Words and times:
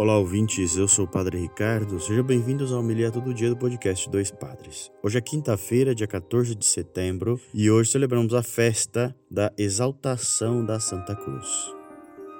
Olá, 0.00 0.16
ouvintes. 0.16 0.78
Eu 0.78 0.88
sou 0.88 1.04
o 1.04 1.08
Padre 1.08 1.38
Ricardo. 1.38 2.00
Sejam 2.00 2.24
bem-vindos 2.24 2.72
ao 2.72 2.80
Homilia 2.80 3.10
Todo 3.10 3.34
Dia 3.34 3.50
do 3.50 3.56
podcast 3.58 4.08
Dois 4.08 4.30
Padres. 4.30 4.90
Hoje 5.02 5.18
é 5.18 5.20
quinta-feira, 5.20 5.94
dia 5.94 6.06
14 6.06 6.54
de 6.54 6.64
setembro, 6.64 7.38
e 7.52 7.70
hoje 7.70 7.90
celebramos 7.90 8.32
a 8.32 8.42
festa 8.42 9.14
da 9.30 9.52
exaltação 9.58 10.64
da 10.64 10.80
Santa 10.80 11.14
Cruz. 11.14 11.46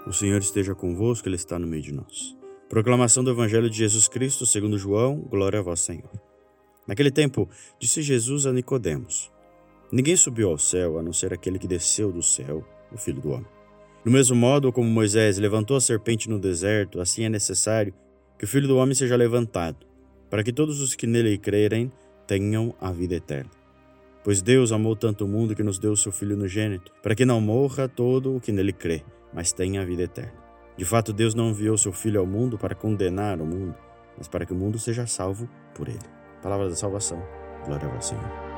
O 0.07 0.11
Senhor 0.11 0.39
esteja 0.39 0.75
convosco, 0.75 1.29
Ele 1.29 1.37
está 1.37 1.59
no 1.59 1.67
meio 1.67 1.83
de 1.83 1.93
nós. 1.93 2.35
Proclamação 2.67 3.23
do 3.23 3.31
Evangelho 3.31 3.69
de 3.69 3.77
Jesus 3.77 4.09
Cristo, 4.09 4.47
segundo 4.47 4.79
João. 4.79 5.21
Glória 5.21 5.59
a 5.59 5.63
vós, 5.63 5.81
Senhor. 5.81 6.11
Naquele 6.87 7.11
tempo, 7.11 7.47
disse 7.79 8.01
Jesus 8.01 8.47
a 8.47 8.55
Nicodemos: 8.55 9.31
Ninguém 9.93 10.17
subiu 10.17 10.49
ao 10.49 10.57
céu 10.57 10.99
a 10.99 11.03
não 11.03 11.13
ser 11.13 11.35
aquele 11.35 11.59
que 11.59 11.69
desceu 11.69 12.11
do 12.11 12.23
céu, 12.23 12.67
o 12.91 12.97
Filho 12.97 13.21
do 13.21 13.33
homem. 13.33 13.60
Do 14.05 14.11
mesmo 14.11 14.35
modo 14.35 14.73
como 14.73 14.89
Moisés 14.89 15.37
levantou 15.37 15.77
a 15.77 15.81
serpente 15.81 16.29
no 16.29 16.39
deserto, 16.39 17.01
assim 17.01 17.25
é 17.25 17.29
necessário 17.29 17.93
que 18.39 18.45
o 18.45 18.49
Filho 18.49 18.67
do 18.67 18.79
Homem 18.79 18.95
seja 18.95 19.15
levantado, 19.15 19.87
para 20.31 20.43
que 20.43 20.53
todos 20.53 20.81
os 20.81 20.95
que 20.95 21.07
nele 21.07 21.37
crerem 21.37 21.93
tenham 22.27 22.75
a 22.81 22.91
vida 22.91 23.17
eterna. 23.17 23.51
Pois 24.25 24.41
Deus 24.41 24.73
amou 24.73 24.97
tanto 24.97 25.25
o 25.25 25.29
mundo 25.29 25.55
que 25.55 25.63
nos 25.63 25.79
deu 25.79 25.93
o 25.93 25.97
seu 25.97 26.13
Filho 26.13 26.35
unigênito, 26.35 26.93
para 27.03 27.15
que 27.15 27.27
não 27.27 27.41
morra 27.41 27.89
todo 27.89 28.37
o 28.37 28.41
que 28.41 28.53
nele 28.53 28.73
crê, 28.73 29.03
mas 29.35 29.53
tenha 29.53 29.83
a 29.83 29.85
vida 29.85 30.05
eterna. 30.05 30.33
De 30.77 30.85
fato, 30.87 31.13
Deus 31.13 31.35
não 31.35 31.51
enviou 31.51 31.77
seu 31.77 31.93
Filho 31.93 32.21
ao 32.21 32.27
mundo 32.27 32.57
para 32.57 32.75
condenar 32.75 33.39
o 33.41 33.47
mundo, 33.47 33.75
mas 34.17 34.29
para 34.29 34.47
que 34.47 34.53
o 34.53 34.57
mundo 34.57 34.79
seja 34.79 35.07
salvo 35.07 35.47
por 35.75 35.89
ele. 35.89 35.99
Palavra 36.43 36.71
da 36.71 36.77
salvação. 36.77 37.23
Glória 37.67 37.87
ao 37.87 38.01
Senhor. 38.01 38.50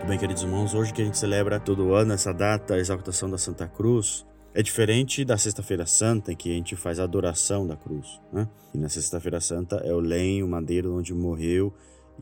Muito 0.00 0.08
bem, 0.08 0.18
queridos 0.18 0.42
irmãos, 0.42 0.72
hoje 0.72 0.94
que 0.94 1.02
a 1.02 1.04
gente 1.04 1.18
celebra 1.18 1.60
todo 1.60 1.92
ano 1.92 2.14
essa 2.14 2.32
data, 2.32 2.72
a 2.72 2.78
exaltação 2.78 3.28
da 3.28 3.36
Santa 3.36 3.68
Cruz, 3.68 4.24
é 4.54 4.62
diferente 4.62 5.26
da 5.26 5.36
Sexta-feira 5.36 5.84
Santa, 5.84 6.32
em 6.32 6.36
que 6.36 6.50
a 6.50 6.54
gente 6.54 6.74
faz 6.74 6.98
a 6.98 7.04
adoração 7.04 7.66
da 7.66 7.76
cruz. 7.76 8.18
Né? 8.32 8.48
E 8.72 8.78
na 8.78 8.88
Sexta-feira 8.88 9.42
Santa 9.42 9.76
é 9.84 9.92
o 9.92 10.00
lenho, 10.00 10.46
o 10.46 10.48
madeiro 10.48 10.96
onde 10.96 11.12
morreu, 11.12 11.70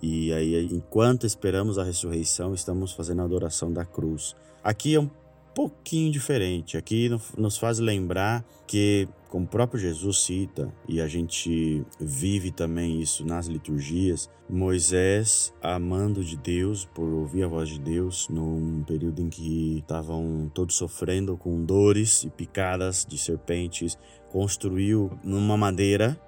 e 0.02 0.32
aí, 0.32 0.68
enquanto 0.72 1.24
esperamos 1.24 1.78
a 1.78 1.84
ressurreição, 1.84 2.52
estamos 2.52 2.92
fazendo 2.92 3.22
a 3.22 3.24
adoração 3.24 3.72
da 3.72 3.84
cruz. 3.84 4.34
Aqui 4.62 4.96
é 4.96 5.00
um 5.00 5.08
pouquinho 5.54 6.10
diferente. 6.10 6.76
Aqui 6.76 7.08
nos 7.36 7.56
faz 7.56 7.78
lembrar 7.78 8.44
que, 8.66 9.08
como 9.28 9.44
o 9.44 9.48
próprio 9.48 9.78
Jesus 9.78 10.20
cita, 10.20 10.72
e 10.88 11.00
a 11.00 11.06
gente 11.06 11.84
vive 12.00 12.50
também 12.50 13.00
isso 13.00 13.24
nas 13.24 13.46
liturgias, 13.46 14.30
Moisés, 14.48 15.52
amando 15.62 16.24
de 16.24 16.36
Deus, 16.36 16.86
por 16.86 17.08
ouvir 17.08 17.44
a 17.44 17.48
voz 17.48 17.68
de 17.68 17.78
Deus, 17.78 18.28
num 18.30 18.82
período 18.84 19.20
em 19.20 19.28
que 19.28 19.78
estavam 19.78 20.50
todos 20.54 20.74
sofrendo 20.74 21.36
com 21.36 21.62
dores 21.62 22.24
e 22.24 22.30
picadas 22.30 23.04
de 23.06 23.18
serpentes, 23.18 23.98
construiu 24.30 25.10
numa 25.22 25.56
madeira 25.56 26.18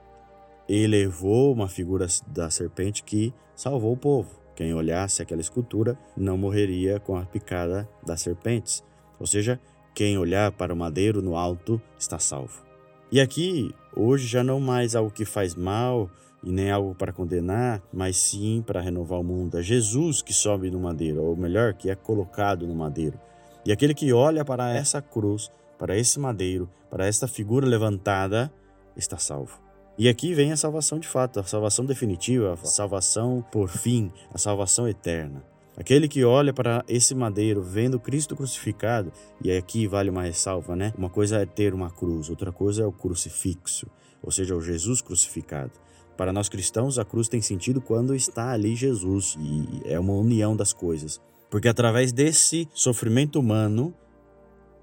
e 0.69 0.87
levou 0.87 1.53
uma 1.53 1.69
figura 1.69 2.07
da 2.27 2.51
serpente 2.51 3.03
que 3.03 3.33
salvou 3.57 3.95
o 3.95 3.97
povo. 3.97 4.41
Quem 4.55 4.75
olhasse 4.75 5.23
aquela 5.23 5.41
escultura 5.41 5.99
não 6.15 6.37
morreria 6.37 7.01
com 7.01 7.17
a 7.17 7.25
picada 7.25 7.89
das 8.05 8.21
serpentes. 8.21 8.85
Ou 9.19 9.27
seja, 9.27 9.59
quem 9.95 10.19
olhar 10.19 10.53
para 10.53 10.73
o 10.73 10.77
madeiro 10.77 11.23
no 11.23 11.35
alto 11.37 11.81
está 11.99 12.19
salvo. 12.19 12.70
E 13.13 13.21
aqui, 13.21 13.75
hoje, 13.97 14.27
já 14.29 14.45
não 14.45 14.61
mais 14.61 14.95
algo 14.95 15.11
que 15.11 15.25
faz 15.25 15.57
mal 15.57 16.09
e 16.45 16.53
nem 16.53 16.71
algo 16.71 16.95
para 16.95 17.13
condenar, 17.13 17.83
mas 17.93 18.17
sim 18.17 18.63
para 18.65 18.81
renovar 18.81 19.19
o 19.19 19.25
mundo. 19.25 19.59
É 19.59 19.63
Jesus 19.63 20.23
que 20.23 20.33
sobe 20.33 20.71
no 20.71 20.79
madeiro, 20.79 21.21
ou 21.21 21.37
melhor, 21.37 21.75
que 21.75 21.91
é 21.91 21.97
colocado 21.97 22.69
no 22.69 22.75
madeiro. 22.75 23.19
E 23.67 23.73
aquele 23.73 23.95
que 23.95 24.13
olha 24.13 24.45
para 24.45 24.73
essa 24.73 25.03
cruz, 25.03 25.51
para 25.77 25.99
esse 25.99 26.21
madeiro, 26.21 26.71
para 26.89 27.05
esta 27.05 27.27
figura 27.27 27.67
levantada, 27.67 28.49
está 28.97 29.19
salvo. 29.19 29.59
E 29.99 30.09
aqui 30.09 30.33
vem 30.33 30.53
a 30.53 30.57
salvação 30.57 31.01
de 31.01 31.09
fato, 31.09 31.41
a 31.41 31.43
salvação 31.45 31.85
definitiva, 31.85 32.53
a 32.53 32.57
salvação 32.57 33.45
por 33.51 33.69
fim, 33.69 34.13
a 34.33 34.39
salvação 34.39 34.89
eterna. 34.89 35.50
Aquele 35.77 36.09
que 36.09 36.25
olha 36.25 36.53
para 36.53 36.85
esse 36.89 37.15
madeiro 37.15 37.63
vendo 37.63 37.99
Cristo 37.99 38.37
crucificado, 38.37 39.13
e 39.43 39.51
aqui 39.53 39.87
vale 39.87 40.11
uma 40.11 40.23
ressalva, 40.23 40.75
né? 40.77 40.93
Uma 40.99 41.09
coisa 41.09 41.39
é 41.39 41.47
ter 41.47 41.73
uma 41.73 41.91
cruz, 41.91 42.29
outra 42.29 42.53
coisa 42.53 42.83
é 42.83 42.87
o 42.87 42.93
crucifixo, 42.93 43.87
ou 44.23 44.31
seja, 44.31 44.55
o 44.55 44.61
Jesus 44.61 45.01
crucificado. 45.01 45.73
Para 46.17 46.33
nós 46.33 46.49
cristãos, 46.49 46.99
a 46.99 47.05
cruz 47.05 47.29
tem 47.29 47.41
sentido 47.41 47.81
quando 47.81 48.15
está 48.15 48.51
ali 48.51 48.77
Jesus, 48.77 49.39
e 49.41 49.81
é 49.85 49.99
uma 49.99 50.13
união 50.13 50.55
das 50.55 50.73
coisas. 50.73 51.21
Porque 51.49 51.69
através 51.69 52.13
desse 52.13 52.69
sofrimento 52.75 53.41
humano 53.41 53.95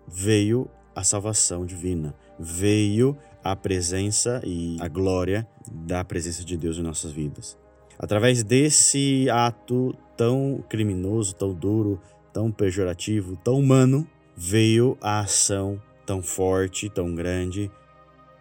veio 0.08 0.68
a 0.96 1.04
salvação 1.04 1.66
divina, 1.66 2.16
veio 2.40 3.16
a 3.44 3.56
presença 3.56 4.42
e 4.44 4.78
a 4.81 4.88
glória 4.88 5.48
da 5.72 6.04
presença 6.04 6.44
de 6.44 6.58
Deus 6.58 6.78
em 6.78 6.81
nossas 6.81 7.12
vidas. 7.12 7.58
Através 8.00 8.44
desse 8.44 9.28
ato 9.30 9.96
tão 10.16 10.63
criminoso, 10.69 11.35
tão 11.35 11.53
duro, 11.53 12.00
tão 12.31 12.52
pejorativo, 12.52 13.38
tão 13.44 13.59
humano, 13.59 14.08
veio 14.35 14.97
a 15.02 15.19
ação 15.22 15.81
tão 16.06 16.22
forte, 16.22 16.90
tão 16.90 17.13
grande, 17.13 17.69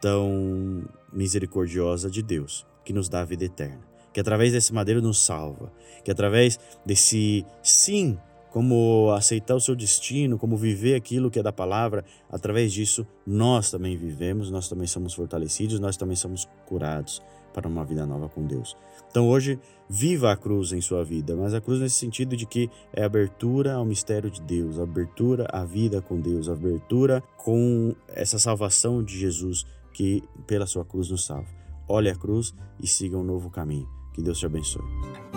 tão 0.01 0.85
misericordiosa 1.13 2.09
de 2.09 2.23
Deus, 2.23 2.65
que 2.85 2.93
nos 2.93 3.09
dá 3.09 3.23
a 3.23 3.25
vida 3.25 3.45
eterna. 3.45 3.81
Que 4.13 4.21
através 4.21 4.53
desse 4.53 4.73
madeiro 4.73 5.03
nos 5.03 5.19
salva, 5.19 5.73
que 6.05 6.11
através 6.11 6.59
desse 6.85 7.45
sim, 7.63 8.17
como 8.57 9.11
aceitar 9.11 9.55
o 9.55 9.61
seu 9.61 9.77
destino, 9.77 10.39
como 10.39 10.57
viver 10.57 10.95
aquilo 10.95 11.31
que 11.31 11.39
é 11.39 11.43
da 11.43 11.53
palavra, 11.53 12.03
através 12.31 12.73
disso 12.73 13.07
nós 13.27 13.71
também 13.71 13.99
vivemos, 13.99 14.51
nós 14.51 14.67
também 14.67 14.87
somos 14.87 15.13
fortalecidos, 15.13 15.79
nós 15.79 15.95
também 15.99 16.17
somos 16.17 16.49
curados 16.65 17.21
para 17.53 17.69
uma 17.69 17.85
vida 17.85 18.07
nova 18.07 18.31
com 18.31 18.47
Deus. 18.47 18.75
Então 19.11 19.29
hoje, 19.29 19.61
viva 19.91 20.33
a 20.33 20.37
cruz 20.39 20.73
em 20.73 20.81
sua 20.81 21.05
vida, 21.05 21.37
mas 21.37 21.53
a 21.53 21.61
cruz 21.61 21.81
nesse 21.81 21.97
sentido 21.97 22.35
de 22.35 22.47
que 22.47 22.71
é 22.95 23.05
abertura 23.05 23.75
ao 23.75 23.85
mistério 23.85 24.31
de 24.31 24.41
Deus, 24.41 24.79
abertura 24.79 25.47
à 25.53 25.63
vida 25.63 26.01
com 26.01 26.19
Deus, 26.19 26.49
abertura 26.49 27.23
com 27.37 27.95
essa 28.09 28.39
salvação 28.39 29.05
de 29.05 29.19
Jesus 29.19 29.67
que 29.93 30.25
pela 30.47 30.67
sua 30.67 30.83
cruz 30.83 31.11
nos 31.11 31.27
salva. 31.27 31.49
Olhe 31.87 32.09
a 32.09 32.17
cruz 32.17 32.55
e 32.83 32.87
siga 32.87 33.19
um 33.19 33.23
novo 33.23 33.51
caminho. 33.51 33.87
Que 34.15 34.23
Deus 34.23 34.39
te 34.39 34.47
abençoe. 34.47 35.36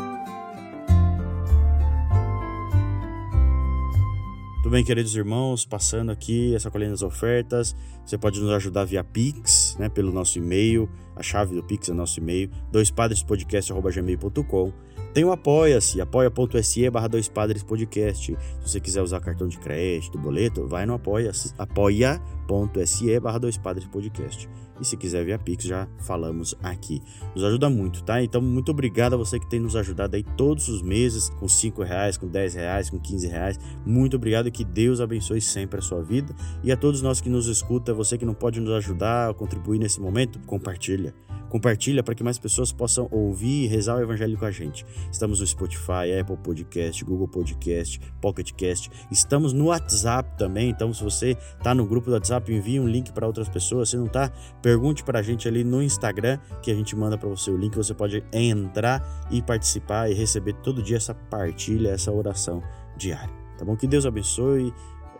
Tudo 4.69 4.75
bem, 4.75 4.85
queridos 4.85 5.15
irmãos? 5.15 5.65
Passando 5.65 6.11
aqui 6.11 6.53
essa 6.53 6.69
colhendo 6.69 6.91
das 6.91 7.01
ofertas. 7.01 7.75
Você 8.05 8.19
pode 8.19 8.39
nos 8.39 8.51
ajudar 8.51 8.85
via 8.85 9.03
Pix, 9.03 9.75
né, 9.79 9.89
pelo 9.89 10.11
nosso 10.11 10.37
e-mail. 10.37 10.87
A 11.15 11.23
chave 11.23 11.55
do 11.55 11.63
Pix 11.63 11.89
é 11.89 11.93
nosso 11.93 12.19
e-mail, 12.19 12.51
doispadrespodcast.gmail.com. 12.71 14.71
Tem 15.13 15.25
o 15.25 15.31
Apoia-se, 15.31 15.99
apoia.se 15.99 16.89
barra 16.91 17.07
doispadrespodcast. 17.07 18.25
Se 18.25 18.37
você 18.61 18.79
quiser 18.79 19.01
usar 19.01 19.19
cartão 19.19 19.47
de 19.47 19.57
crédito, 19.57 20.19
boleto, 20.19 20.67
vai 20.67 20.85
no 20.85 20.93
Apoia-se, 20.93 21.51
apoia.se 21.57 23.19
barra 23.19 23.39
doispadrespodcast. 23.39 24.47
E 24.79 24.85
se 24.85 24.95
quiser 24.95 25.25
via 25.25 25.37
Pix, 25.39 25.65
já 25.65 25.87
falamos 25.99 26.55
aqui. 26.61 27.01
Nos 27.35 27.43
ajuda 27.43 27.69
muito, 27.69 28.03
tá? 28.03 28.21
Então, 28.21 28.39
muito 28.39 28.71
obrigado 28.71 29.15
a 29.15 29.17
você 29.17 29.39
que 29.39 29.49
tem 29.49 29.59
nos 29.59 29.75
ajudado 29.75 30.15
aí 30.15 30.23
todos 30.37 30.69
os 30.69 30.81
meses, 30.81 31.29
com 31.39 31.47
5 31.47 31.83
reais, 31.83 32.15
com 32.15 32.27
10 32.27 32.53
reais, 32.53 32.89
com 32.89 32.99
15 32.99 33.27
reais. 33.27 33.59
Muito 33.85 34.15
obrigado 34.15 34.47
e 34.47 34.51
que 34.51 34.63
Deus 34.63 35.01
abençoe 35.01 35.41
sempre 35.41 35.79
a 35.79 35.81
sua 35.81 36.01
vida. 36.01 36.33
E 36.63 36.71
a 36.71 36.77
todos 36.77 37.01
nós 37.01 37.19
que 37.19 37.29
nos 37.29 37.47
escuta, 37.47 37.93
você 37.93 38.17
que 38.17 38.25
não 38.25 38.33
pode 38.35 38.61
nos 38.61 38.71
ajudar, 38.71 39.33
contribuir 39.33 39.79
nesse 39.79 39.99
momento, 39.99 40.39
compartilha. 40.45 41.13
Compartilha 41.49 42.03
para 42.03 42.15
que 42.15 42.23
mais 42.23 42.37
pessoas 42.37 42.71
possam 42.71 43.07
ouvir 43.11 43.65
e 43.65 43.67
rezar 43.67 43.97
o 43.97 44.01
evangelho 44.01 44.37
com 44.37 44.45
a 44.45 44.51
gente. 44.51 44.85
Estamos 45.11 45.39
no 45.39 45.47
Spotify, 45.47 46.19
Apple 46.19 46.37
Podcast, 46.37 47.03
Google 47.03 47.27
Podcast, 47.27 47.99
Pocket 48.21 48.51
Cast. 48.53 48.89
Estamos 49.11 49.53
no 49.53 49.65
WhatsApp 49.65 50.37
também, 50.37 50.69
então 50.69 50.93
se 50.93 51.03
você 51.03 51.37
está 51.57 51.73
no 51.73 51.85
grupo 51.85 52.07
do 52.07 52.13
WhatsApp, 52.13 52.53
envie 52.53 52.79
um 52.79 52.87
link 52.87 53.11
para 53.11 53.27
outras 53.27 53.49
pessoas. 53.49 53.89
Se 53.89 53.97
não 53.97 54.05
está, 54.05 54.31
pergunte 54.61 55.03
para 55.03 55.19
a 55.19 55.21
gente 55.21 55.47
ali 55.47 55.63
no 55.63 55.81
Instagram 55.81 56.39
que 56.61 56.71
a 56.71 56.75
gente 56.75 56.95
manda 56.95 57.17
para 57.17 57.29
você 57.29 57.49
o 57.49 57.57
link. 57.57 57.75
Você 57.75 57.93
pode 57.93 58.23
entrar 58.31 59.27
e 59.31 59.41
participar 59.41 60.09
e 60.09 60.13
receber 60.13 60.53
todo 60.63 60.81
dia 60.83 60.97
essa 60.97 61.13
partilha, 61.13 61.89
essa 61.89 62.11
oração 62.11 62.61
diária. 62.97 63.33
Tá 63.57 63.65
bom? 63.65 63.75
Que 63.75 63.87
Deus 63.87 64.05
abençoe 64.05 64.73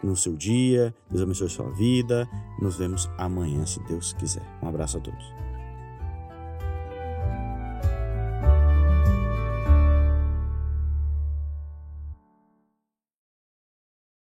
no 0.03 0.15
seu 0.15 0.35
dia, 0.35 0.93
Deus 1.09 1.23
abençoe 1.23 1.49
sua 1.49 1.69
vida. 1.71 2.27
Nos 2.61 2.77
vemos 2.77 3.09
amanhã, 3.17 3.65
se 3.65 3.81
Deus 3.83 4.13
quiser. 4.13 4.43
Um 4.61 4.67
abraço 4.67 4.97
a 4.97 5.01
todos. 5.01 5.48